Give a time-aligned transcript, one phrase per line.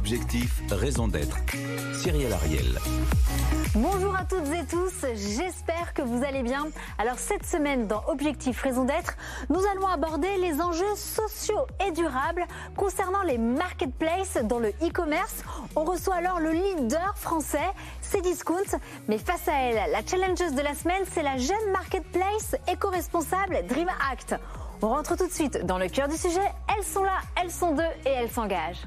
[0.00, 1.36] Objectif, raison d'être.
[1.92, 2.78] Cyril Ariel.
[3.74, 6.68] Bonjour à toutes et tous, j'espère que vous allez bien.
[6.96, 9.18] Alors cette semaine dans Objectif Raison d'être,
[9.50, 12.46] nous allons aborder les enjeux sociaux et durables
[12.78, 15.44] concernant les marketplaces dans le e-commerce.
[15.76, 17.58] On reçoit alors le leader français,
[18.00, 23.66] Cdiscount, mais face à elle, la challengeuse de la semaine, c'est la jeune marketplace éco-responsable
[23.68, 24.34] Dream Act.
[24.80, 26.40] On rentre tout de suite dans le cœur du sujet.
[26.74, 28.86] Elles sont là, elles sont deux et elles s'engagent.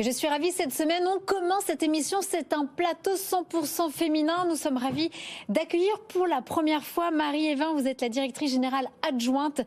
[0.00, 4.46] Et je suis ravie cette semaine, on commence cette émission, c'est un plateau 100% féminin.
[4.48, 5.10] Nous sommes ravis
[5.50, 9.60] d'accueillir pour la première fois Marie Evin, vous êtes la directrice générale adjointe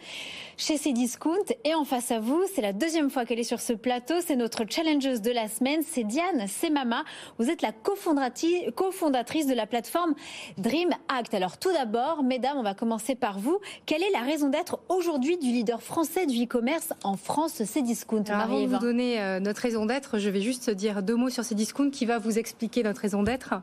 [0.58, 1.46] chez Cdiscount.
[1.66, 4.36] Et en face à vous, c'est la deuxième fois qu'elle est sur ce plateau, c'est
[4.36, 7.04] notre challengeuse de la semaine, c'est Diane Semama.
[7.38, 10.16] Vous êtes la cofondatrice de la plateforme
[10.58, 11.36] Dream Act.
[11.36, 13.60] Alors tout d'abord, mesdames, on va commencer par vous.
[13.86, 18.42] Quelle est la raison d'être aujourd'hui du leader français du e-commerce en France, Cdiscount Marie
[18.42, 21.44] Avant de vous donner euh, notre raison d'être, je vais juste dire deux mots sur
[21.44, 23.56] Cdiscount qui va vous expliquer notre raison d'être.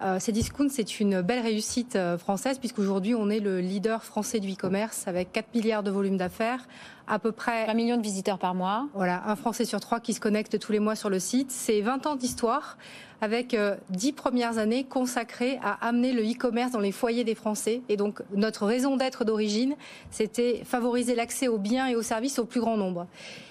[0.00, 4.52] Euh, Cdiscount, c'est une belle réussite euh, française puisqu'aujourd'hui, on est le leader français du
[4.52, 6.68] e-commerce avec 4 milliards de volume d'affaires,
[7.08, 8.86] à peu près 20 millions de visiteurs par mois.
[8.94, 11.50] Voilà, un Français sur trois qui se connecte tous les mois sur le site.
[11.50, 12.78] C'est 20 ans d'histoire
[13.20, 17.82] avec euh, dix premières années consacrées à amener le e-commerce dans les foyers des Français.
[17.88, 19.76] Et donc notre raison d'être d'origine,
[20.10, 23.06] c'était favoriser l'accès aux biens et aux services au plus grand nombre.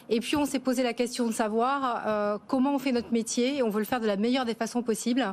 [0.09, 3.57] Et puis on s'est posé la question de savoir euh, comment on fait notre métier
[3.57, 5.25] et on veut le faire de la meilleure des façons possibles.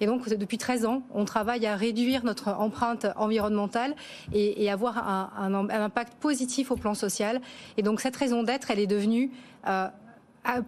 [0.00, 3.94] Et donc depuis 13 ans, on travaille à réduire notre empreinte environnementale
[4.32, 4.98] et, avoir
[5.38, 7.40] un, impact positif au plan social.
[7.76, 9.30] Et donc cette raison d'être, elle est devenue
[9.68, 9.88] euh,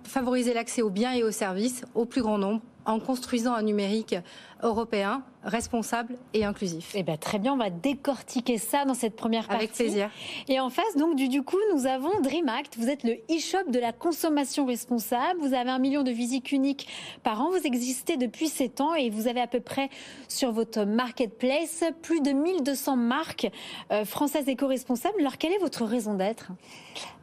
[0.05, 4.17] favoriser l'accès aux biens et aux services au plus grand nombre en construisant un numérique
[4.62, 6.92] européen responsable et inclusif.
[6.94, 9.64] Eh ben, très bien, on va décortiquer ça dans cette première partie.
[9.64, 10.11] Avec plaisir.
[10.48, 12.77] Et en face, donc, du, du coup, nous avons DreamAct.
[12.77, 15.40] Vous êtes le e-shop de la consommation responsable.
[15.40, 16.89] Vous avez un million de visites uniques
[17.23, 17.51] par an.
[17.51, 19.90] Vous existez depuis 7 ans et vous avez à peu près
[20.29, 23.48] sur votre marketplace plus de 1200 marques
[23.92, 25.17] euh, françaises éco-responsables.
[25.20, 26.48] Alors, quelle est votre raison d'être?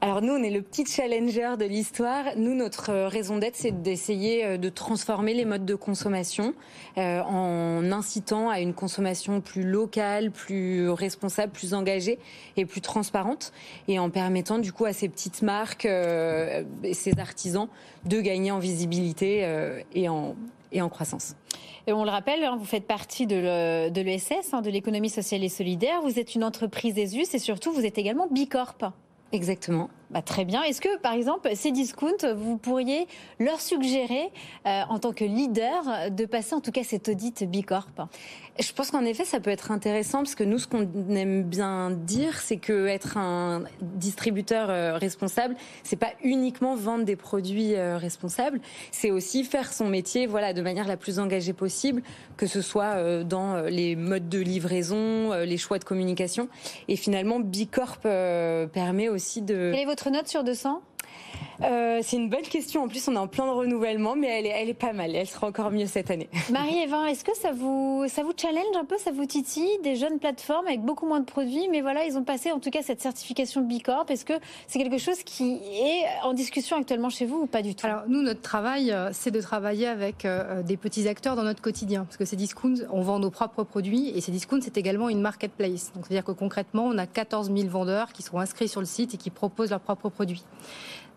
[0.01, 2.23] Alors, nous, on est le petit challenger de l'histoire.
[2.37, 6.53] Nous, notre raison d'être, c'est d'essayer euh, de transformer les modes de consommation
[6.97, 12.19] euh, en incitant à une consommation plus locale, plus responsable, plus engagée
[12.55, 13.51] et plus transparente,
[13.87, 17.67] et en permettant du coup à ces petites marques euh, et ces artisans
[18.05, 20.35] de gagner en visibilité euh, et en
[20.71, 21.35] et en croissance.
[21.87, 25.49] Et on le rappelle, hein, vous faites partie de l'ESS, hein, de l'économie sociale et
[25.49, 26.01] solidaire.
[26.01, 28.91] Vous êtes une entreprise ESUS et surtout, vous êtes également Bicorp.
[29.31, 29.89] Exactement.
[30.11, 30.63] Bah, très bien.
[30.63, 33.07] Est-ce que, par exemple, ces discounts, vous pourriez
[33.39, 34.31] leur suggérer,
[34.65, 37.87] euh, en tant que leader, de passer en tout cas cet audit Bicorp?
[38.57, 41.91] Je pense qu'en effet, ça peut être intéressant parce que nous, ce qu'on aime bien
[41.91, 47.97] dire, c'est que être un distributeur euh, responsable, c'est pas uniquement vendre des produits euh,
[47.97, 48.61] responsables,
[48.91, 52.01] c'est aussi faire son métier, voilà, de manière la plus engagée possible,
[52.37, 56.47] que ce soit euh, dans les modes de livraison, les choix de communication.
[56.87, 59.71] Et finalement, Bicorp permet aussi de.
[59.95, 60.81] Votre note sur 200
[61.61, 62.83] euh, c'est une bonne question.
[62.83, 65.15] En plus, on est en plein de renouvellement, mais elle est, elle est pas mal.
[65.15, 66.29] Elle sera encore mieux cette année.
[66.51, 70.19] Marie-Evin, est-ce que ça vous, ça vous challenge un peu, ça vous titille Des jeunes
[70.19, 73.01] plateformes avec beaucoup moins de produits, mais voilà, ils ont passé en tout cas cette
[73.01, 74.09] certification Bicorp.
[74.09, 74.33] Est-ce que
[74.67, 77.85] c'est quelque chose qui est en discussion actuellement chez vous ou pas du tout?
[77.85, 81.61] Alors, nous, notre travail, euh, c'est de travailler avec euh, des petits acteurs dans notre
[81.61, 82.05] quotidien.
[82.05, 85.21] Parce que ces discounts, on vend nos propres produits et ces discounts, c'est également une
[85.21, 85.91] marketplace.
[85.93, 89.13] Donc, c'est-à-dire que concrètement, on a 14 000 vendeurs qui sont inscrits sur le site
[89.13, 90.43] et qui proposent leurs propres produits.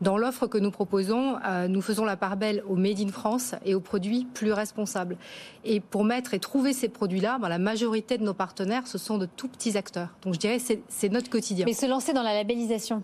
[0.00, 3.54] Dans l'offre que nous proposons, euh, nous faisons la part belle au Made in France
[3.64, 5.16] et aux produits plus responsables.
[5.64, 9.18] Et pour mettre et trouver ces produits-là, ben, la majorité de nos partenaires, ce sont
[9.18, 10.10] de tout petits acteurs.
[10.22, 11.66] Donc je dirais c'est notre quotidien.
[11.66, 13.02] Mais se lancer dans la labellisation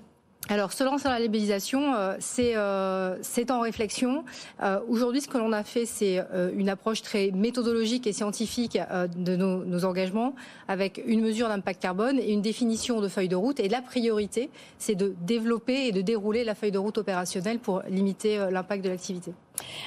[0.50, 4.24] alors, se lancer dans la labellisation, euh, c'est euh, c'est en réflexion.
[4.62, 6.22] Euh, Aujourd'hui, ce que l'on a fait, c'est
[6.54, 8.78] une approche très méthodologique et scientifique
[9.16, 10.34] de nos, nos engagements,
[10.68, 13.58] avec une mesure d'impact carbone et une définition de feuille de route.
[13.58, 17.82] Et la priorité, c'est de développer et de dérouler la feuille de route opérationnelle pour
[17.88, 19.32] limiter l'impact de l'activité.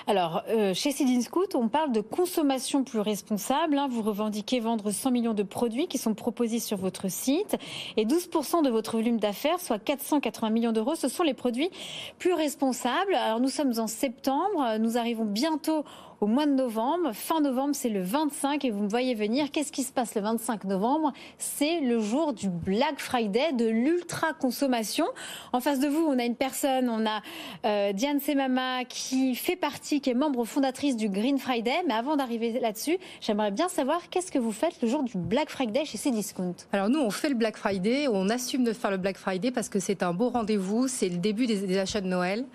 [0.08, 3.78] Alors, euh, chez Sidin Scoot, on parle de consommation plus responsable.
[3.78, 3.88] Hein.
[3.90, 7.58] Vous revendiquez vendre 100 millions de produits qui sont proposés sur votre site.
[7.98, 11.70] Et 12% de votre volume d'affaires, soit 480 millions d'euros, ce sont les produits
[12.20, 13.14] plus responsables.
[13.16, 14.78] Alors, nous sommes en septembre.
[14.80, 15.84] Nous arrivons bientôt
[16.20, 17.12] au mois de novembre.
[17.14, 19.52] Fin novembre, c'est le 25 et vous me voyez venir.
[19.52, 21.14] Qu'est-ce qui se passe le 25 novembre?
[21.38, 25.06] C'est le jour du Black Friday, de l'ultra consommation.
[25.54, 27.22] En face de vous, on a une personne, on a
[27.66, 31.84] euh, Diane Semama qui fait partie, qui est membre fondatrice du Green Friday.
[31.88, 35.50] Mais avant d'arriver là-dessus, j'aimerais bien savoir qu'est-ce que vous faites le jour du Black
[35.50, 36.56] Friday chez Cdiscount.
[36.72, 39.70] Alors nous, on fait le Black Friday, on assume de faire le Black Friday parce
[39.70, 42.46] que c'est un beau rendez-vous, c'est le début des, achats de Noël.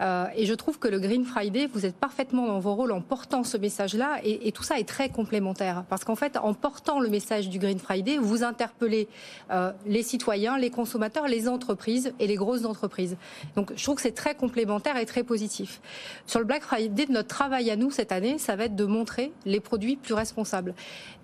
[0.00, 3.00] Euh, et je trouve que le Green Friday, vous êtes parfaitement dans vos rôles en
[3.08, 4.20] portant ce message-là.
[4.24, 5.84] Et, tout ça est très complémentaire.
[5.88, 9.08] Parce qu'en fait, en portant le message du Green Friday, vous interpellez
[9.50, 13.16] euh, les citoyens, les consommateurs, les entreprises et les grosses entreprises.
[13.54, 15.80] Donc je trouve que c'est très complémentaire et très positif.
[16.26, 19.32] Sur le Black Friday, notre travail à nous cette année, ça va être de montrer
[19.44, 20.74] les produits plus responsables.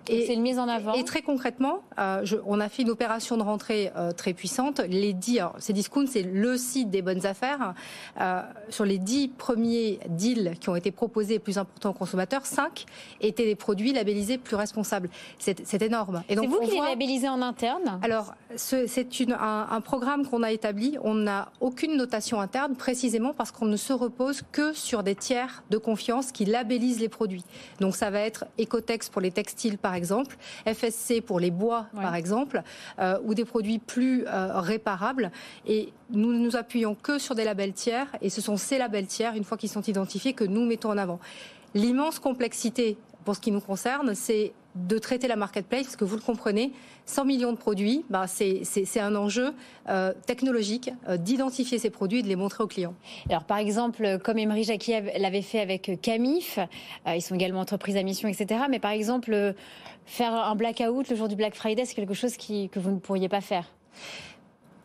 [0.09, 0.93] Et c'est une mise en avant.
[0.93, 4.79] Et très concrètement, euh, je, on a fait une opération de rentrée euh, très puissante.
[4.79, 7.73] Les 10, c'est Discount, c'est le site des bonnes affaires.
[8.19, 12.85] Euh, sur les 10 premiers deals qui ont été proposés plus importants aux consommateurs, 5
[13.21, 15.09] étaient des produits labellisés plus responsables.
[15.39, 16.23] C'est énorme.
[16.29, 17.99] Et donc, c'est vous qui les labellisez en interne?
[18.01, 18.87] Alors, c'est
[19.31, 20.97] un, un programme qu'on a établi.
[21.03, 25.63] On n'a aucune notation interne, précisément parce qu'on ne se repose que sur des tiers
[25.69, 27.43] de confiance qui labellisent les produits.
[27.79, 31.85] Donc, ça va être Ecotex pour les textiles, par par exemple, FSC pour les bois,
[31.93, 32.63] par exemple,
[32.97, 35.31] euh, ou des produits plus euh, réparables.
[35.67, 39.05] Et nous ne nous appuyons que sur des labels tiers, et ce sont ces labels
[39.05, 41.19] tiers, une fois qu'ils sont identifiés, que nous mettons en avant.
[41.75, 46.15] L'immense complexité pour ce qui nous concerne, c'est de traiter la marketplace, parce que vous
[46.15, 46.71] le comprenez,
[47.05, 49.53] 100 millions de produits, bah c'est un enjeu
[49.89, 52.95] euh, technologique euh, d'identifier ces produits et de les montrer aux clients.
[53.29, 56.59] Alors par exemple, comme Emery Jacquet l'avait fait avec Camif,
[57.07, 58.61] euh, ils sont également entreprises à mission, etc.
[58.69, 59.53] Mais par exemple,
[60.05, 63.29] faire un blackout le jour du Black Friday, c'est quelque chose que vous ne pourriez
[63.29, 63.65] pas faire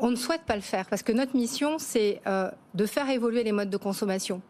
[0.00, 3.42] on ne souhaite pas le faire parce que notre mission, c'est euh, de faire évoluer
[3.42, 4.40] les modes de consommation.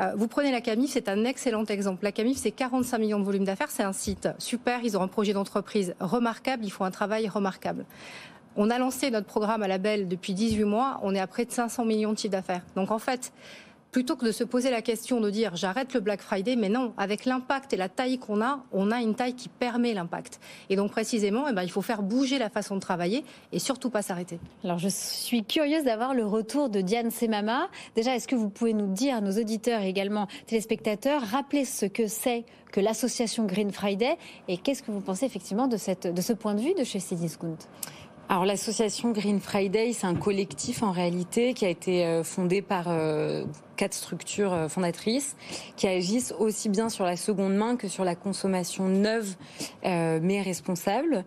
[0.00, 2.04] Euh, vous prenez la Camif, c'est un excellent exemple.
[2.04, 5.08] La Camif, c'est 45 millions de volumes d'affaires, c'est un site super, ils ont un
[5.08, 7.84] projet d'entreprise remarquable, ils font un travail remarquable.
[8.56, 11.44] On a lancé notre programme à la Belle depuis 18 mois, on est à près
[11.44, 12.62] de 500 millions de chiffres d'affaires.
[12.74, 13.32] Donc en fait,
[13.96, 16.92] plutôt que de se poser la question de dire j'arrête le Black Friday, mais non,
[16.98, 20.38] avec l'impact et la taille qu'on a, on a une taille qui permet l'impact.
[20.68, 23.88] Et donc précisément, eh ben, il faut faire bouger la façon de travailler et surtout
[23.88, 24.38] pas s'arrêter.
[24.64, 27.70] Alors je suis curieuse d'avoir le retour de Diane Semama.
[27.94, 32.06] Déjà, est-ce que vous pouvez nous dire, nos auditeurs et également téléspectateurs, rappeler ce que
[32.06, 36.34] c'est que l'association Green Friday et qu'est-ce que vous pensez effectivement de, cette, de ce
[36.34, 37.56] point de vue de chez Cdiscount?
[38.28, 42.88] Alors l'association Green Friday, c'est un collectif en réalité qui a été euh, fondé par
[42.88, 43.44] euh,
[43.76, 45.36] quatre structures euh, fondatrices
[45.76, 49.36] qui agissent aussi bien sur la seconde main que sur la consommation neuve
[49.84, 51.24] mais responsable.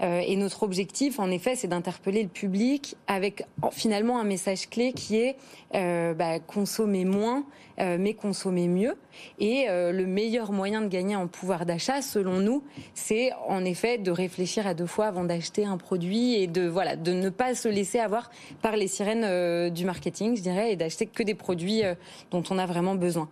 [0.00, 5.16] et notre objectif, en effet, c'est d'interpeller le public avec finalement un message clé qui
[5.16, 5.36] est
[5.72, 7.44] bah, consommer moins
[7.78, 8.96] mais consommer mieux.
[9.38, 12.62] Et le meilleur moyen de gagner en pouvoir d'achat, selon nous,
[12.94, 16.96] c'est en effet de réfléchir à deux fois avant d'acheter un produit et de voilà
[16.96, 18.30] de ne pas se laisser avoir
[18.62, 21.87] par les sirènes euh, du marketing, je dirais, et d'acheter que des produits euh,
[22.30, 23.28] dont on a vraiment besoin.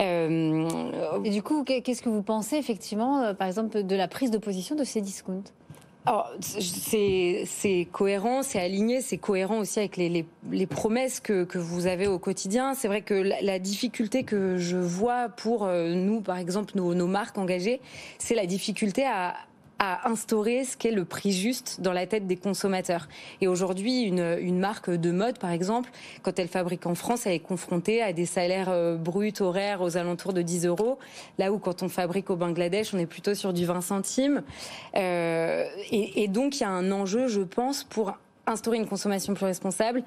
[0.00, 0.68] Euh,
[1.24, 4.76] et du coup, qu'est-ce que vous pensez effectivement, par exemple, de la prise de position
[4.76, 5.44] de ces discounts?
[6.40, 12.06] C'est cohérent, c'est aligné, c'est cohérent aussi avec les, les, promesses que, que, vous avez
[12.06, 12.72] au quotidien.
[12.72, 17.06] C'est vrai que la, la, difficulté que je vois pour nous, par exemple, nos, nos
[17.06, 17.82] marques engagées,
[18.16, 19.34] c'est la difficulté à,
[19.78, 23.08] à instaurer ce qu'est le prix juste dans la tête des consommateurs.
[23.40, 25.90] Et aujourd'hui, une, une, marque de mode, par exemple,
[26.22, 29.96] quand elle fabrique en France, elle est confrontée à des salaires euh, bruts horaires aux
[29.96, 30.98] alentours de 10 euros,
[31.38, 34.42] là où quand on fabrique au Bangladesh, on est plutôt sur du 20 centimes.
[34.96, 39.34] Euh, et, et donc, il y a un enjeu, je pense, pour instaurer une consommation
[39.34, 40.02] plus responsable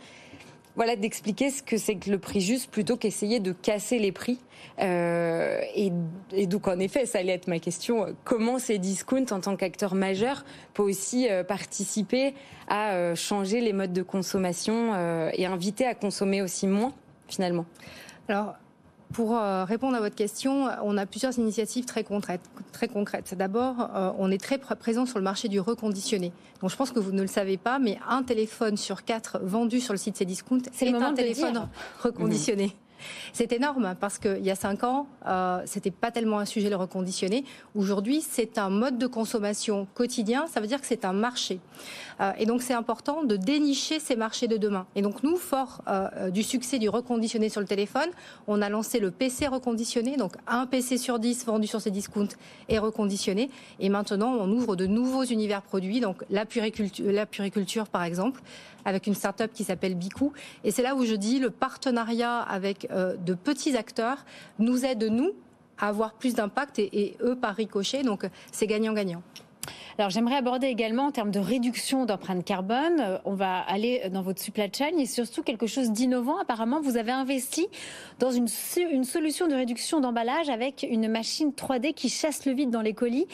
[0.82, 4.40] voilà, d'expliquer ce que c'est que le prix juste plutôt qu'essayer de casser les prix.
[4.80, 5.92] Euh, et,
[6.34, 8.08] et, donc, en effet, ça allait être ma question.
[8.24, 12.34] Comment ces discounts, en tant qu'acteur majeur, peut aussi euh, participer
[12.68, 16.94] à euh, changer les modes de consommation euh, et inviter à consommer aussi moins,
[17.28, 17.68] finalement?
[18.28, 18.56] Alors,
[19.14, 22.42] pour euh, répondre à votre question, on a plusieurs initiatives très concrètes.
[22.72, 23.34] Très concrètes.
[23.36, 26.32] D'abord, euh, on est très présent sur le marché du reconditionné.
[26.62, 29.80] Donc, je pense que vous ne le savez pas, mais un téléphone sur quatre vendu
[29.80, 31.68] sur le site Cdiscount est, un téléphone
[32.02, 32.76] reconditionné.
[33.34, 36.76] C'est énorme parce qu'il y a cinq ans, euh, c'était pas tellement un sujet le
[36.76, 37.44] reconditionner.
[37.76, 40.48] Aujourd'hui, c'est un mode de consommation quotidien.
[40.48, 41.60] Ça veut dire que c'est un marché.
[42.20, 44.86] Euh, et donc, c'est important de dénicher ces marchés de demain.
[44.96, 48.10] Et donc, nous, fort euh, du succès du reconditionné sur le téléphone,
[48.48, 50.18] on a lancé le PC reconditionné.
[50.18, 52.36] Donc, un PC sur 10 vendu sur ces discounts
[52.70, 53.50] est reconditionné.
[53.80, 56.00] Et maintenant, on ouvre de nouveaux univers produits.
[56.00, 58.42] Donc, la puriculture par exemple,
[58.86, 60.34] avec une start-up qui s'appelle Bicou.
[60.64, 64.26] Et c'est là où je dis le partenariat avec euh, de petits acteurs
[64.60, 65.32] nous aide, nous,
[65.78, 68.04] avoir plus d'impact et, eux par ricochet.
[68.04, 69.24] Donc c'est gagnant-gagnant.
[69.98, 73.00] Alors j'aimerais aborder également en termes de réduction d'empreinte carbone.
[73.00, 76.40] Euh, on va aller dans votre supply chain et surtout quelque chose d'innovant.
[76.40, 77.68] Apparemment, vous avez investi
[78.20, 78.48] dans une,
[78.92, 82.94] une solution de réduction d'emballage avec une machine 3D qui chasse le vide dans les
[82.94, 83.28] colis.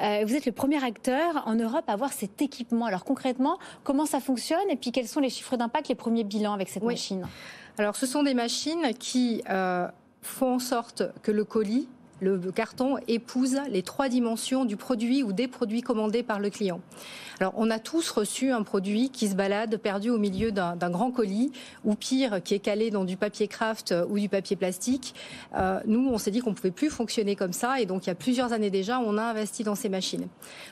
[0.00, 2.86] Euh, vous êtes le premier acteur en Europe à avoir cet équipement.
[2.86, 6.52] Alors concrètement, comment ça fonctionne et puis quels sont les chiffres d'impact, les premiers bilans
[6.52, 7.26] avec cette machine?
[7.76, 9.88] Alors ce sont des machines qui euh,
[10.22, 11.88] font en sorte que le colis
[12.20, 16.80] le carton épouse les trois dimensions du produit ou des produits commandés par le client.
[17.40, 21.10] Alors, on a tous reçu un produit qui se balade perdu au milieu d'un grand
[21.10, 21.50] colis,
[21.84, 25.14] ou pire, qui est calé dans du papier craft ou du papier plastique.
[25.56, 28.08] Euh, nous, on s'est dit qu'on ne pouvait plus fonctionner comme ça, et donc il
[28.08, 30.28] y a plusieurs années déjà, on a investi dans ces machines.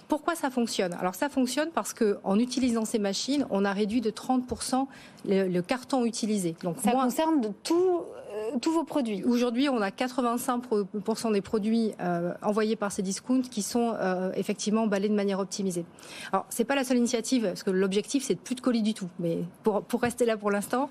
[0.09, 0.95] Pourquoi ça fonctionne?
[1.01, 4.87] Alors, ça fonctionne parce que en utilisant ces machines, on a réduit de 30%
[5.27, 6.55] le, carton utilisé.
[6.63, 12.33] Donc, ça concerne tout euh, tous vos produits Aujourd'hui, on a 85% des produits euh,
[12.43, 15.85] envoyés par ces discounts qui sont euh, effectivement emballés de manière optimisée.
[16.33, 18.95] Alors, c'est pas la seule initiative, parce que l'objectif, c'est de plus de colis du
[18.95, 19.09] tout.
[19.19, 20.91] Mais pour, rester là pour l'instant,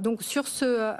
[0.00, 0.92] donc sur ce,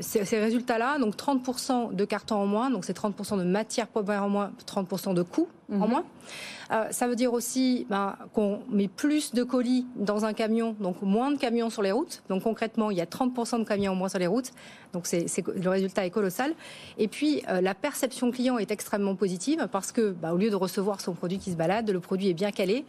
[0.00, 4.24] ces, ces résultats-là, donc 30% de carton en moins, donc c'est 30% de matière première
[4.24, 5.88] en moins, 30% de coûts en mhm.
[5.88, 6.04] moins.
[6.72, 11.02] Euh, ça veut dire aussi ben, qu'on met plus de colis dans un camion, donc
[11.02, 12.22] moins de camions sur les routes.
[12.28, 14.52] Donc concrètement, il y a 30% de camions en moins sur les routes.
[14.92, 16.54] Donc c'est, le résultat est colossal.
[16.98, 20.56] Et puis euh, la perception client est extrêmement positive parce que ben, au lieu de
[20.56, 22.84] recevoir son produit qui se balade, le produit est bien calé.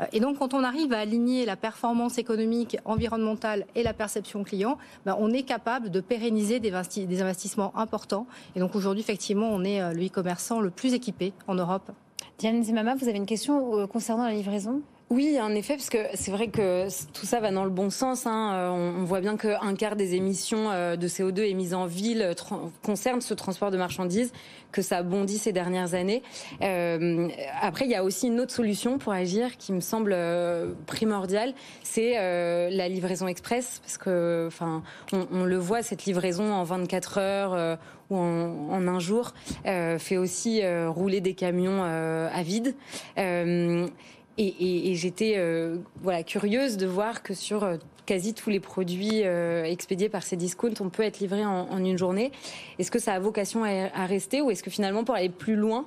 [0.00, 4.42] Euh, et donc quand on arrive à aligner la performance économique, environnementale et la perception
[4.42, 6.72] client, ben, on est capable de pérenniser des,
[7.06, 8.26] des investissements importants.
[8.56, 11.90] Et donc aujourd'hui, effectivement, on est le e-commerçant le plus équipé en Europe
[12.40, 14.80] Diane Zimama, vous avez une question euh, concernant la livraison?
[15.10, 18.26] Oui, en effet, parce que c'est vrai que tout ça va dans le bon sens.
[18.26, 18.52] Hein.
[18.54, 22.34] Euh, on, voit bien qu'un quart des émissions euh, de CO2 émises en ville
[22.82, 24.32] concernent ce transport de marchandises,
[24.72, 26.22] que ça bondit ces dernières années.
[27.60, 30.16] après, il y a aussi une autre solution pour agir qui me semble
[30.86, 32.14] primordiale, c'est
[32.70, 34.82] la livraison express, parce que, enfin,
[35.12, 37.78] on, le voit cette livraison en 24 heures
[38.16, 39.34] en, un jour
[39.66, 42.74] euh, fait aussi euh, rouler des camions euh, à vide.
[43.16, 45.38] et, j'étais
[46.02, 47.68] voilà curieuse de voir que sur
[48.06, 52.32] quasi tous les produits expédiés par ces discounts, on peut être livré en, une journée.
[52.78, 55.86] Est-ce que ça a vocation à, rester ou est-ce que finalement pour aller plus loin,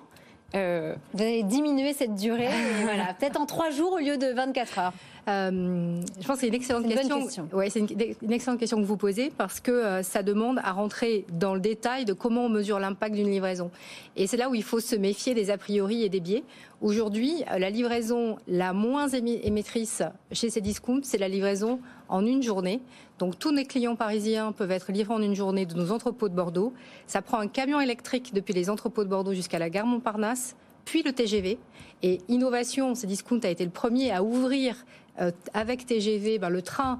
[0.53, 2.49] vous allez diminuer cette durée,
[2.83, 4.93] voilà, peut-être en trois jours au lieu de 24 heures.
[5.27, 7.47] Euh, je pense que c'est une excellente question.
[7.53, 11.25] Ouais, c'est une, excellente question que vous posez parce que euh, ça demande à rentrer
[11.31, 13.71] dans le détail de comment on mesure l'impact d'une livraison.
[14.15, 16.43] Et c'est là où il faut se méfier des a priori et des biais.
[16.81, 21.79] Aujourd'hui, euh, la livraison la moins émettrice chez ces discounts, c'est la livraison
[22.13, 22.79] en une journée.
[23.17, 26.35] Donc tous nos clients parisiens peuvent être livrés en une journée de nos entrepôts de
[26.35, 26.73] Bordeaux.
[27.07, 30.55] Ça prend un camion électrique depuis les entrepôts de Bordeaux jusqu'à la gare Montparnasse
[30.85, 31.57] puis le TGV.
[32.03, 34.85] Et innovation, ces discounts a été le premier à ouvrir
[35.19, 36.99] euh, avec TGV, ben, le train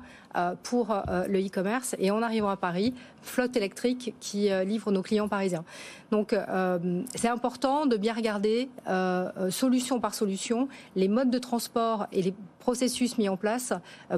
[0.64, 1.96] pour euh, le e-commerce.
[2.00, 5.64] Et en arrivant à Paris, flotte électrique qui livre nos clients parisiens.
[6.12, 6.36] Donc
[7.16, 8.68] c'est important de bien regarder
[9.50, 13.74] solution par solution les modes de transport et les processus mis en place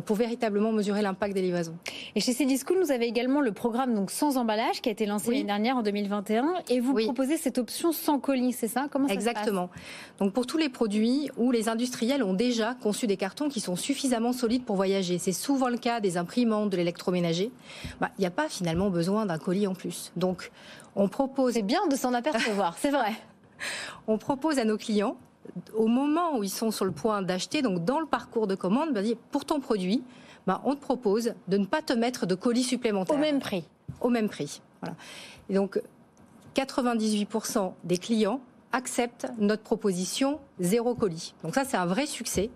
[0.06, 1.76] pour véritablement mesurer l'impact des livraisons.
[2.16, 5.32] Et chez Cdiscount, vous avez également le programme donc sans emballage qui a été lancé
[5.32, 8.88] l'année dernière en 2021 et vous proposez cette option sans colis, c'est ça?
[8.92, 9.70] Comment ça Exactement.
[10.20, 13.76] donc pour tous les produits où les industriels ont déjà conçu des cartons qui sont
[13.76, 15.18] suffisamment solides pour voyager.
[15.18, 17.52] C'est souvent le cas des imprimantes, de l'électroménager.
[18.00, 20.12] Bah, il n'y a pas finalement besoin d'un colis en plus.
[20.16, 20.52] Donc,
[20.96, 21.54] on propose.
[21.54, 23.14] C'est bien de s'en apercevoir, c'est vrai.
[24.08, 25.16] On propose à nos clients,
[25.74, 28.94] au moment où ils sont sur le point d'acheter, donc dans le parcours de commande,
[28.94, 29.00] bah,
[29.32, 30.04] pour ton produit,
[30.46, 33.16] bah, on te propose de ne pas te mettre de colis supplémentaires.
[33.16, 33.64] Au même prix.
[34.02, 34.62] Au même prix.
[34.82, 34.96] Voilà.
[35.50, 35.82] Et donc,
[36.56, 41.34] 98% des clients acceptent notre proposition zéro colis.
[41.44, 42.50] Donc ça, c'est un vrai succès.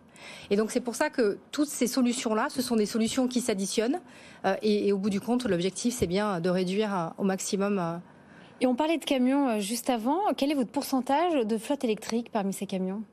[0.50, 4.00] Et donc c'est pour ça que toutes ces solutions-là, ce sont des solutions qui s'additionnent.
[4.46, 7.80] Euh, et, au bout du compte, l'objectif, c'est bien de réduire euh, au maximum.
[7.80, 7.98] Euh,
[8.62, 10.20] et on parlait de camions juste avant.
[10.36, 13.04] Quel est votre pourcentage de flotte électrique parmi ces camions?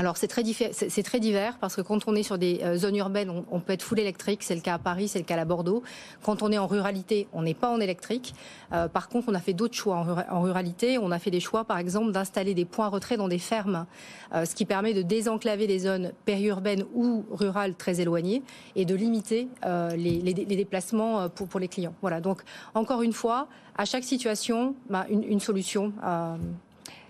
[0.00, 3.58] Alors c'est très, divers parce que quand on est sur des euh, zones urbaines, on,
[3.58, 4.44] peut être full électrique.
[4.44, 5.82] C'est le cas à Paris, c'est le cas à Bordeaux.
[6.22, 8.32] Quand on est en ruralité, on n'est pas en électrique.
[8.72, 10.98] Euh, par contre, on a fait d'autres choix en, ruralité.
[10.98, 13.86] On a fait des choix, par exemple, d'installer des points retrait dans des fermes,
[14.32, 18.44] euh, ce qui permet de désenclaver les zones périurbaines ou rurales très éloignées
[18.76, 19.48] et de limiter
[19.96, 21.94] les, déplacements pour, les clients.
[22.02, 22.20] Voilà.
[22.20, 22.42] Donc
[22.74, 25.92] encore une fois, à chaque situation, bah, une, solution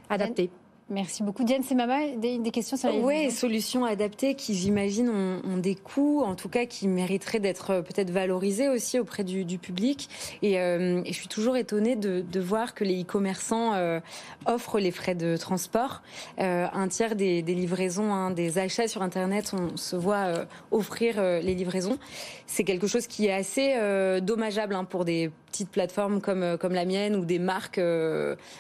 [0.08, 0.50] adaptée.
[0.90, 1.44] Merci beaucoup.
[1.44, 1.76] Diane c'est
[2.16, 6.48] des, des questions sur les Oui, solutions adaptées qui, j'imagine, ont, des coûts, en tout
[6.48, 10.08] cas qui mériteraient d'être euh, peut-être valorisées aussi auprès du, public.
[10.42, 14.00] Euh, et, je suis toujours étonnée de, voir que les e-commerçants euh,
[14.46, 16.02] offrent les frais de transport.
[16.38, 21.98] un tiers des, livraisons, hein, des achats sur Internet, on se voit offrir les livraisons.
[22.46, 23.74] C'est quelque chose qui est assez
[24.22, 27.80] dommageable hein, pour des petites plateformes comme, comme la mienne ou des marques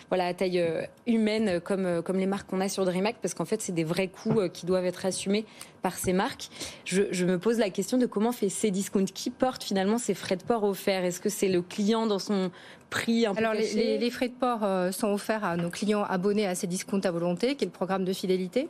[0.08, 0.64] voilà, à taille
[1.06, 4.08] humaine comme, comme les marques qu'on a sur DreamHack, parce qu'en fait, c'est des vrais
[4.08, 5.44] coûts euh, qui doivent être assumés
[5.82, 6.48] par ces marques.
[6.84, 10.42] Je, me pose la question de comment fait Cdiscount Qui porte finalement ces frais de
[10.42, 11.04] port offerts?
[11.04, 12.50] Est-ce que c'est le client dans son
[12.90, 16.54] prix un Alors, les, frais de port euh, sont offerts à nos clients abonnés à
[16.54, 18.68] Cdiscount à volonté, qui est le programme de fidélité.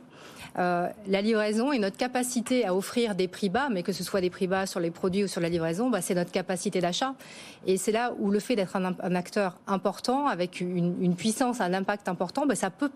[0.57, 4.21] Euh, la livraison et notre capacité à offrir des prix bas, mais que ce soit
[4.21, 7.13] des prix bas sur les produits ou sur la livraison, bah, c'est notre capacité d'achat.
[7.67, 12.09] Et c'est là où le fait d'être un, acteur important, avec une, puissance, un impact
[12.09, 12.91] important, bah, ça peut,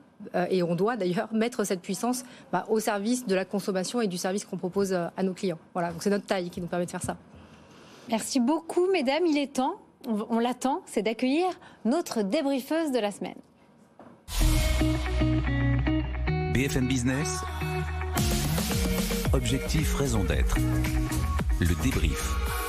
[0.50, 4.18] et on doit d'ailleurs, mettre cette puissance bah, au service de la consommation et du
[4.18, 5.60] service qu'on propose euh, à nos clients.
[5.74, 7.18] Voilà, donc c'est notre taille qui nous permet de faire ça.
[8.10, 9.26] Merci beaucoup, mesdames.
[9.26, 9.76] Il est temps,
[10.30, 11.48] on l'attend, c'est d'accueillir
[11.86, 13.36] notre débriefeuse de la semaine.
[16.54, 17.40] BFM Business.
[19.34, 20.58] Objectif, raison d'être.
[21.60, 22.63] Le débrief.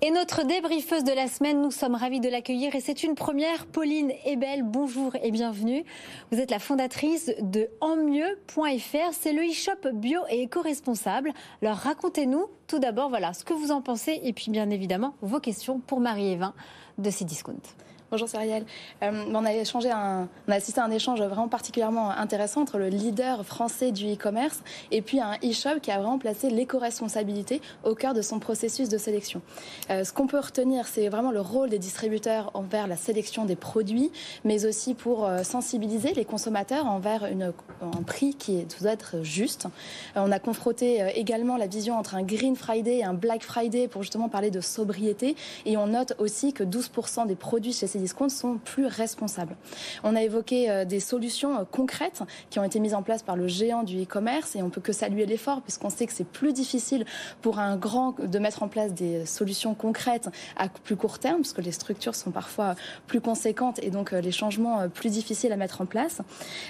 [0.00, 3.66] Et notre débriefeuse de la semaine, nous sommes ravis de l'accueillir et c'est une première.
[3.66, 5.84] Pauline Ebel, bonjour et bienvenue.
[6.30, 9.12] Vous êtes la fondatrice de enmieux.fr.
[9.12, 11.32] C'est le e-shop bio et éco-responsable.
[11.62, 15.40] Alors racontez-nous tout d'abord voilà ce que vous en pensez et puis bien évidemment vos
[15.40, 16.54] questions pour Marie-Evin
[16.98, 17.56] de Cdiscount.
[18.10, 18.64] Bonjour Cyrielle.
[19.02, 22.88] Euh, on a échangé on a assisté à un échange vraiment particulièrement intéressant entre le
[22.88, 28.14] leader français du e-commerce et puis un e-shop qui a vraiment placé l'éco-responsabilité au cœur
[28.14, 29.42] de son processus de sélection.
[29.90, 33.56] Euh, ce qu'on peut retenir, c'est vraiment le rôle des distributeurs envers la sélection des
[33.56, 34.10] produits,
[34.42, 39.66] mais aussi pour euh, sensibiliser les consommateurs envers un prix qui doit être juste.
[40.16, 44.02] on a confronté également la vision entre un Green Friday et un Black Friday pour
[44.02, 45.36] justement parler de sobriété
[45.66, 49.56] et on note aussi que 12% des produits chez ces discounts sont plus responsables.
[50.04, 53.36] On a évoqué euh, des solutions euh, concrètes qui ont été mises en place par
[53.36, 56.52] le géant du e-commerce et on peut que saluer l'effort puisqu'on sait que c'est plus
[56.52, 57.04] difficile
[57.42, 61.52] pour un grand de mettre en place des solutions concrètes à plus court terme parce
[61.52, 62.74] que les structures sont parfois
[63.06, 66.20] plus conséquentes et donc euh, les changements plus difficiles à mettre en place.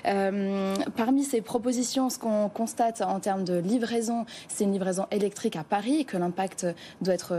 [0.04, 5.64] parmi ces propositions, ce qu'on constate en termes de livraison, c'est une livraison électrique à
[5.64, 6.66] Paris que l'impact
[7.00, 7.34] doit être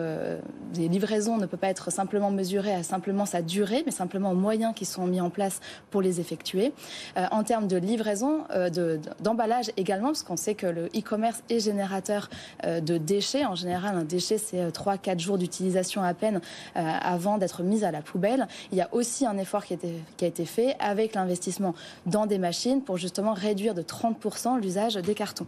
[0.73, 4.35] des livraisons ne peut pas être simplement mesuré à simplement sa durée mais simplement aux
[4.35, 5.59] moyens qui sont mis en place
[5.91, 6.73] pour les effectuer.
[7.17, 11.59] Euh, en termes de livraison, euh, d'emballage également, parce qu'on sait que le e-commerce est
[11.59, 12.29] générateur
[12.65, 13.45] euh, de déchets.
[13.45, 16.41] En général, un déchet, c'est 3-4 jours d'utilisation à peine
[16.75, 18.47] avant d'être mis à la poubelle.
[18.71, 21.73] Il y a aussi un effort qui a été, qui a été fait avec l'investissement
[22.05, 25.47] dans des machines pour justement réduire de 30% l'usage des cartons.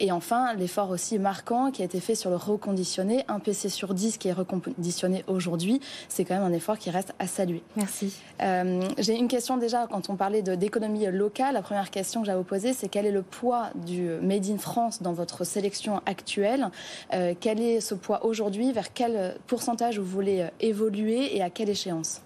[0.00, 3.24] et enfin, l'effort aussi marquant qui a été fait sur le reconditionné.
[3.28, 7.14] Un PC sur 10 qui est reconditionné aujourd'hui, c'est quand même un effort qui reste
[7.18, 7.57] à saluer.
[7.76, 8.20] Merci.
[8.42, 12.44] Euh, j'ai une question déjà, quand on parlait d'économie locale, la première question que j'avais
[12.44, 16.70] posée, c'est quel est le poids du Made in France dans votre sélection actuelle?
[17.14, 18.72] Euh, Quel est ce poids aujourd'hui?
[18.72, 22.22] Vers quel pourcentage vous voulez euh, évoluer et à quelle échéance?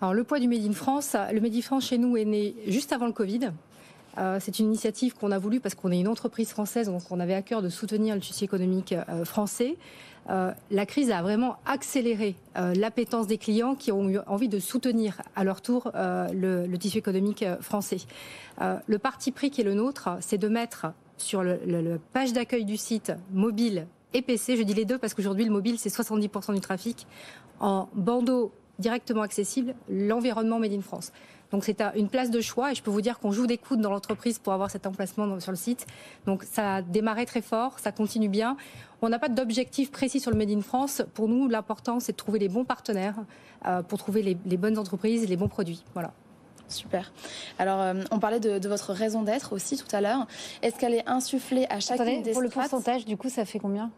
[0.00, 2.54] Alors le poids du Made in France, le Made in France chez nous est né
[2.66, 3.50] juste avant le Covid.
[4.40, 7.34] C'est une initiative qu'on a voulu parce qu'on est une entreprise française, donc on avait
[7.34, 9.76] à cœur de soutenir le tissu économique français.
[10.30, 14.58] Euh, la crise a vraiment accéléré euh, l'appétence des clients qui ont eu envie de
[14.58, 17.98] soutenir à leur tour euh, le, tissu économique français.
[18.60, 22.76] le parti pris qui est le nôtre, c'est de mettre sur le, page d'accueil du
[22.76, 26.60] site mobile et PC, je dis les deux parce qu'aujourd'hui le mobile c'est 70% du
[26.60, 27.06] trafic,
[27.60, 31.12] en bandeau directement accessible, l'environnement Made in France.
[31.50, 33.80] Donc c'est une place de choix et je peux vous dire qu'on joue des coudes
[33.80, 35.86] dans l'entreprise pour avoir cet emplacement sur le site.
[36.26, 38.56] Donc ça a démarré très fort, ça continue bien.
[39.00, 41.02] On n'a pas d'objectif précis sur le Made in France.
[41.14, 43.16] Pour nous, l'important, c'est de trouver les bons partenaires
[43.66, 45.84] euh, pour trouver les, bonnes entreprises et les bons produits.
[45.94, 46.12] Voilà.
[46.68, 47.12] Super.
[47.58, 50.26] Alors, euh, on parlait de, votre raison d'être aussi tout à l'heure.
[50.62, 53.90] Est-ce qu'elle est insufflée à chacune des Pour le pourcentage, du coup, ça fait combien?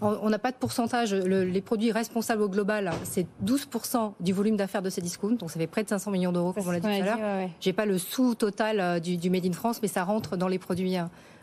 [0.00, 1.14] On n'a pas de pourcentage.
[1.14, 5.36] les produits responsables au global, c'est 12% du volume d'affaires de ces discounts.
[5.36, 7.48] Donc ça fait près de 500 millions d'euros, comme on l'a dit tout à l'heure.
[7.60, 10.58] J'ai pas le sous total euh, du, Made in France, mais ça rentre dans les
[10.58, 10.96] produits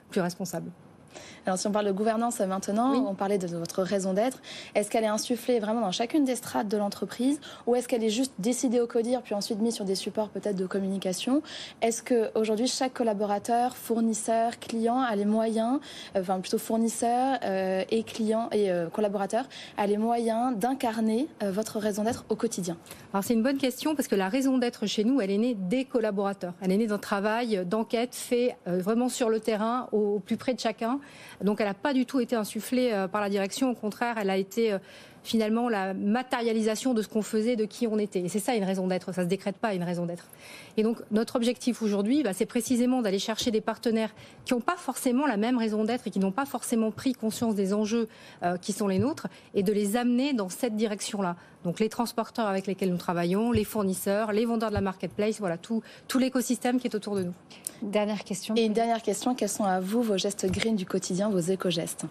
[0.09, 0.71] plus responsables.
[1.47, 4.37] Alors si on parle de gouvernance maintenant, on parlait de votre raison d'être.
[4.75, 8.11] Est-ce qu'elle est insufflée vraiment dans chacune des strates de l'entreprise ou est-ce qu'elle est
[8.11, 11.41] juste décidée au CODIR puis ensuite mise sur des supports peut-être de communication?
[11.81, 15.79] Est-ce qu'aujourd'hui chaque collaborateur, fournisseur, client a les moyens,
[16.15, 19.45] euh, enfin plutôt fournisseur euh, et client et euh, collaborateur
[19.77, 22.77] a les moyens d'incarner votre raison d'être au quotidien?
[23.13, 25.55] Alors c'est une bonne question parce que la raison d'être chez nous, elle est née
[25.55, 26.53] des collaborateurs.
[26.61, 30.59] Elle est née d'un travail d'enquête fait vraiment sur le terrain, au plus près de
[30.59, 30.99] chacun.
[31.43, 33.71] Donc elle n'a pas du tout été insufflée euh, par la direction.
[33.71, 34.79] Au contraire, elle a été euh,
[35.23, 38.21] finalement la matérialisation de ce qu'on faisait, de qui on était.
[38.21, 39.13] Et c'est ça une raison d'être.
[39.13, 40.25] Ça ne se décrète pas une raison d'être.
[40.77, 44.13] Et donc notre objectif aujourd'hui, bah, c'est précisément d'aller chercher des partenaires
[44.45, 47.55] qui n'ont pas forcément la même raison d'être et qui n'ont pas forcément pris conscience
[47.55, 48.07] des enjeux
[48.43, 51.35] euh, qui sont les nôtres et de les amener dans cette direction-là.
[51.63, 55.57] Donc les transporteurs avec lesquels nous travaillons, les fournisseurs, les vendeurs de la marketplace, voilà
[55.57, 57.33] tout, tout l'écosystème qui est autour de nous.
[57.81, 58.55] Dernière question.
[58.55, 62.05] Et une dernière question, quels sont à vous vos gestes green du quotidien, vos éco-gestes?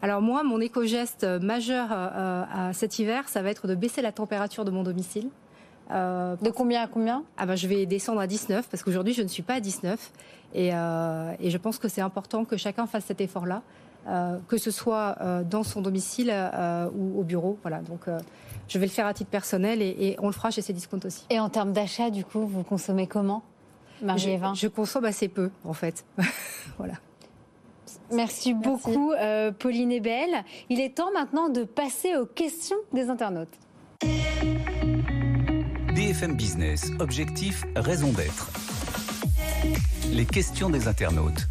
[0.00, 4.12] Alors moi, mon éco-geste majeur euh, à cet hiver, ça va être de baisser la
[4.12, 5.28] température de mon domicile.
[5.90, 7.24] Euh, de combien à combien?
[7.36, 10.12] Ah ben, Je vais descendre à 19 parce qu'aujourd'hui je ne suis pas à 19
[10.54, 13.62] et, euh, et je pense que c'est important que chacun fasse cet effort-là,
[14.46, 15.18] que ce soit
[15.50, 16.32] dans son domicile
[16.96, 17.58] ou au bureau.
[17.62, 18.02] Voilà, donc
[18.68, 21.26] je vais le faire à titre personnel et, et on le fera chez Cdiscount aussi.
[21.28, 23.42] Et en termes d'achat, du coup, vous consommez comment?
[24.02, 26.04] Je, je, consomme assez peu, en fait.
[26.78, 26.94] voilà.
[28.12, 30.44] Merci, beaucoup, euh, Pauline et Belle.
[30.70, 33.54] Il est temps maintenant de passer aux questions des internautes.
[35.94, 38.50] BFM Business, objectif, raison d'être.
[40.12, 41.48] Les questions des internautes.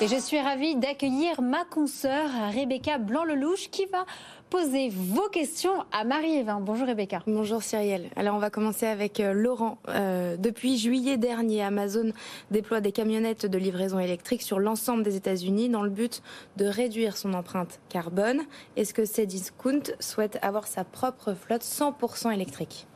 [0.00, 4.04] Et je suis ravie d'accueillir ma consoeur Rebecca Blanc-Lelouch qui va
[4.50, 6.60] poser vos questions à Marie-Évin.
[6.60, 7.22] Bonjour Rebecca.
[7.26, 8.10] Bonjour Cyrielle.
[8.16, 9.78] Alors on va commencer avec euh, Laurent.
[9.88, 12.12] Euh, depuis juillet dernier, Amazon
[12.50, 16.22] déploie des camionnettes de livraison électrique sur l'ensemble des États-Unis dans le but
[16.56, 18.42] de réduire son empreinte carbone.
[18.76, 22.86] Est-ce que Cdiscount souhaite avoir sa propre flotte 100% électrique?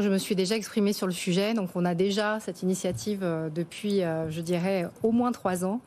[0.00, 1.54] Je me suis déjà exprimée sur le sujet.
[1.54, 4.00] Donc, on a déjà cette initiative euh, depuis,
[4.30, 5.80] je dirais, au moins trois ans.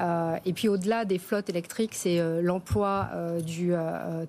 [0.00, 3.72] Euh, et puis au-delà des flottes électriques, c'est euh, l'emploi euh, du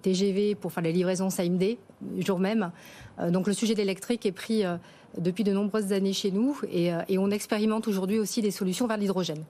[0.01, 1.77] TGV pour faire les livraisons SAMD,
[2.19, 2.71] jour même.
[3.29, 4.63] donc le sujet de l'électrique est pris
[5.17, 9.43] depuis de nombreuses années chez nous et on expérimente aujourd'hui aussi des solutions vers l'hydrogène.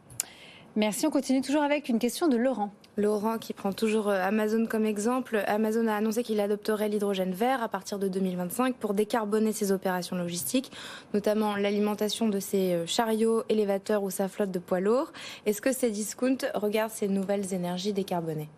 [0.75, 1.05] Merci.
[1.05, 2.71] On continue toujours avec une question de Laurent.
[2.97, 5.43] Laurent qui prend toujours euh, Amazon comme exemple.
[5.45, 10.15] Amazon a annoncé qu'il adopterait l'hydrogène vert à partir de 2025 pour décarboner ses opérations
[10.15, 10.71] logistiques,
[11.13, 15.13] notamment l'alimentation de ses euh, chariots, élévateurs ou sa flotte de poids lourds.
[15.45, 18.49] Est-ce que ces discounts regardent ces nouvelles énergies décarbonées?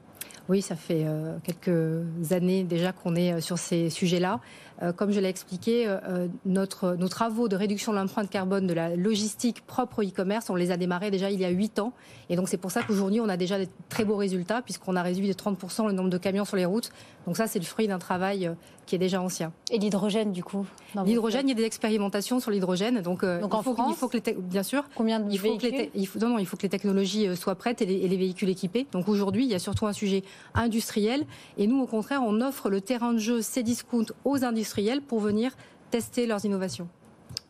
[0.47, 4.39] Oui, ça fait euh, quelques années déjà qu'on est sur ces sujets-là.
[4.81, 8.73] Euh, comme je l'ai expliqué, euh, notre, nos travaux de réduction de l'empreinte carbone de
[8.73, 11.93] la logistique propre au e-commerce, on les a démarrés déjà il y a 8 ans.
[12.29, 15.01] Et donc c'est pour ça qu'aujourd'hui, on a déjà des très beaux résultats, puisqu'on a
[15.01, 16.91] réduit de 30% le nombre de camions sur les routes.
[17.25, 18.53] Donc ça, c'est le fruit d'un travail euh,
[18.85, 19.51] qui est déjà ancien.
[19.71, 20.65] Et l'hydrogène, du coup
[21.05, 23.01] L'hydrogène, il y a des expérimentations sur l'hydrogène.
[23.01, 24.83] Donc, donc en il, faut, France, il faut que les bien sûr.
[24.95, 26.69] Combien de il faut véhicules que les il faut, non, non, il faut que les
[26.69, 28.85] technologies soient prêtes et les, et les véhicules équipés.
[28.91, 31.25] Donc aujourd'hui, il y a surtout un sujet industriel.
[31.57, 34.64] Et nous, au contraire, on offre le terrain de jeu Cdiscount aux industriels
[35.07, 35.51] pour venir
[35.91, 36.87] tester leurs innovations.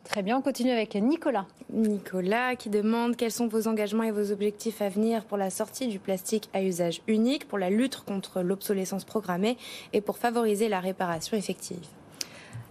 [0.04, 1.46] Très bien, on continue avec Nicolas.
[1.72, 5.88] Nicolas qui demande quels sont vos engagements et vos objectifs à venir pour la sortie
[5.88, 9.56] du plastique à usage unique, pour la lutte contre l'obsolescence programmée
[9.92, 11.84] et pour favoriser la réparation effective.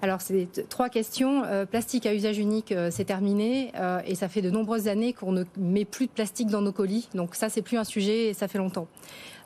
[0.02, 1.44] Alors, c'est trois questions.
[1.46, 3.72] Euh, plastique à usage unique, euh, c'est terminé.
[3.76, 6.72] Euh, et ça fait de nombreuses années qu'on ne met plus de plastique dans nos
[6.72, 7.10] colis.
[7.14, 8.88] Donc ça, c'est plus un sujet et ça fait longtemps.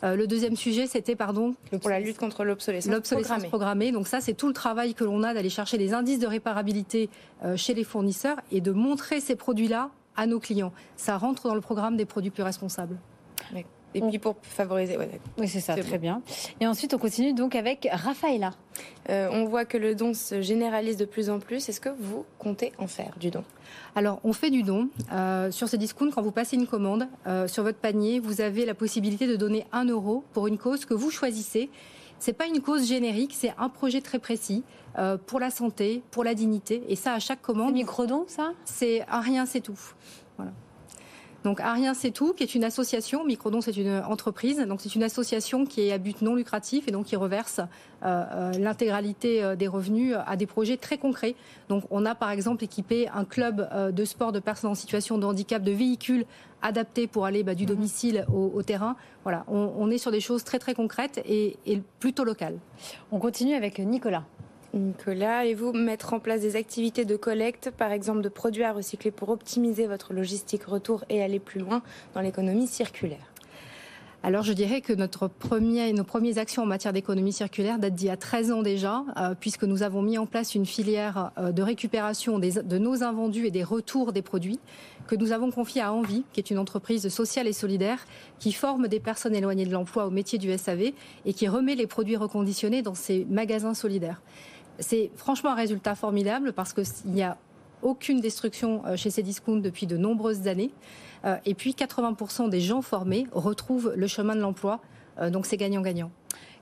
[0.02, 3.48] le deuxième sujet, c'était, pardon Pour la lutte contre l'obsolescence programmée.
[3.48, 3.92] programmée.
[3.92, 7.10] Donc ça, c'est tout le travail que l'on a d'aller chercher des indices de réparabilité
[7.56, 10.72] chez les fournisseurs et de montrer ces produits-là à nos clients.
[10.96, 12.98] Ça rentre dans le programme des produits plus responsables.
[13.96, 14.98] Et puis pour favoriser.
[15.38, 16.22] oui, c'est ça, très bien.
[16.60, 18.52] Et ensuite, on continue donc avec Raphaëla.
[19.10, 21.68] Euh, on voit que le don se généralise de plus en plus.
[21.70, 23.44] Est-ce que vous comptez en faire du don?
[23.96, 24.90] Alors, on fait du don.
[25.12, 28.66] Euh, sur ce discount, quand vous passez une commande, euh, sur votre panier, vous avez
[28.66, 31.70] la possibilité de donner un euro pour une cause que vous choisissez.
[32.20, 34.64] C'est pas une cause générique, c'est un projet très précis
[35.26, 36.84] pour la santé, pour la dignité.
[36.90, 37.72] Et ça, à chaque commande.
[37.74, 38.52] Microdon, ça?
[38.66, 39.80] C'est un rien, c'est tout.
[40.36, 40.52] Voilà.
[41.44, 43.24] Donc Arien c'est tout, qui est une association.
[43.24, 44.60] Microdon c'est une entreprise.
[44.60, 47.64] Donc c'est une association qui est à but non lucratif et donc qui reverse euh,
[48.06, 51.36] euh, l'intégralité euh, des revenus à des projets très concrets.
[51.70, 55.26] Donc on a par exemple équipé un club de sport de personnes en situation de
[55.26, 56.26] handicap de véhicules
[56.62, 57.70] adaptés pour aller bah, du mhm.
[57.70, 58.96] domicile au, terrain.
[59.24, 62.58] Voilà, on, est sur des choses très très concrètes et, et plutôt locales.
[63.12, 64.24] On continue avec Nicolas.
[64.74, 69.10] Nicolas, allez-vous mettre en place des activités de collecte, par exemple de produits à recycler
[69.10, 71.82] pour optimiser votre logistique retour et aller plus loin
[72.14, 73.34] dans l'économie circulaire?
[74.22, 75.08] Alors je dirais que nos
[76.04, 79.64] premières actions en matière d'économie circulaire datent d'il y a 13 ans déjà, euh, puisque
[79.64, 83.64] nous avons mis en place une filière euh, de récupération de nos invendus et des
[83.64, 84.60] retours des produits
[85.08, 88.06] que nous avons confiée à Envie, qui est une entreprise sociale et solidaire
[88.40, 90.92] qui forme des personnes éloignées de l'emploi au métier du SAV
[91.26, 94.22] et qui remet les produits reconditionnés dans ces magasins solidaires.
[94.80, 97.38] C'est franchement un résultat formidable parce qu'il n'y a
[97.82, 100.72] aucune destruction euh, chez ces discounts depuis de nombreuses années.
[101.26, 104.80] Euh, et puis 80% des gens formés retrouvent le chemin de l'emploi.
[105.20, 106.12] Euh, donc c'est gagnant-gagnant.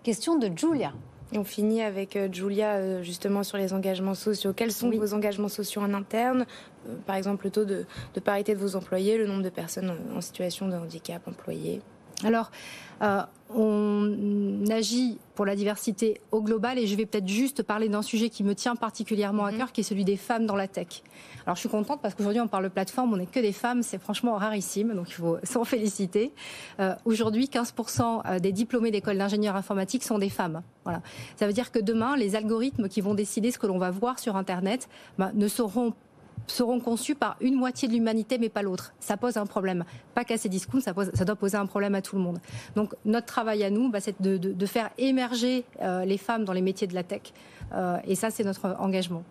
[0.03, 0.93] Question de Julia.
[1.33, 4.53] on finit avec Julia justement sur les engagements sociaux.
[4.53, 6.45] Quels sont vos engagements sociaux en interne
[7.05, 10.21] Par exemple, le taux de, de, parité de vos employés, le nombre de personnes en
[10.21, 11.81] situation de handicap employées
[12.23, 12.51] alors,
[13.01, 13.21] euh,
[13.55, 18.29] on agit pour la diversité au global et je vais peut-être juste parler d'un sujet
[18.29, 19.57] qui me tient particulièrement à mhm.
[19.57, 21.03] cœur, qui est celui des femmes dans la tech.
[21.45, 23.83] Alors je suis contente parce qu'aujourd'hui on parle de plateforme, on n'est que des femmes,
[23.83, 26.33] c'est franchement rarissime, donc il faut s'en féliciter.
[26.79, 30.61] Euh, aujourd'hui, 15% euh, des diplômés d'école d'ingénieurs informatiques sont des femmes.
[30.83, 31.01] Voilà.
[31.37, 34.19] Ça veut dire que demain, les algorithmes qui vont décider ce que l'on va voir
[34.19, 35.93] sur Internet bah, ne seront
[36.45, 38.93] seront conçus par une moitié de l'humanité, mais pas l'autre.
[38.99, 39.83] Ça pose un problème.
[40.13, 42.39] Pas qu'à ces discours, ça, ça, doit poser un problème à tout le monde.
[42.75, 46.61] Donc notre travail à nous, bah, c'est de, faire émerger euh, les femmes dans les
[46.61, 47.21] métiers de la tech.
[47.73, 49.23] Euh, et ça, c'est notre engagement.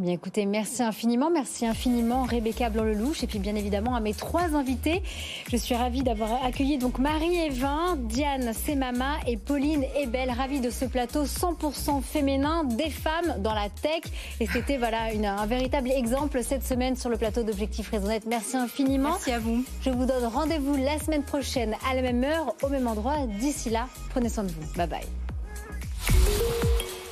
[0.00, 4.56] Bien écoutez, merci infiniment, merci infiniment Rebecca Blanc-Lelouch et puis bien évidemment à mes trois
[4.56, 5.04] invités.
[5.48, 10.84] Je suis ravie d'avoir accueilli donc Marie-Evin, Diane Semama et Pauline Ebel, ravie de ce
[10.84, 14.02] plateau 100% féminin des femmes dans la tech.
[14.40, 18.26] Et c'était voilà un véritable exemple cette semaine sur le plateau d'Objectif Raisonnette.
[18.26, 19.10] Merci infiniment.
[19.10, 19.64] Merci à vous.
[19.82, 23.26] Je vous donne rendez-vous la semaine prochaine à la même heure, au même endroit.
[23.38, 24.76] D'ici là, prenez soin de vous.
[24.76, 25.06] Bye bye.